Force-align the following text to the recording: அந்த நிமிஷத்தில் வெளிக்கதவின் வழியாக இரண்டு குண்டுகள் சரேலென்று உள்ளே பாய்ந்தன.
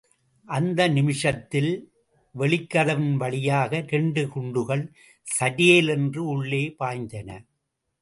அந்த 0.47 0.87
நிமிஷத்தில் 0.87 1.69
வெளிக்கதவின் 2.35 3.13
வழியாக 3.13 3.83
இரண்டு 3.87 4.29
குண்டுகள் 4.29 4.83
சரேலென்று 5.27 6.21
உள்ளே 6.33 6.63
பாய்ந்தன. 6.79 7.29